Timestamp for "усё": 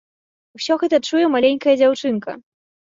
0.59-0.77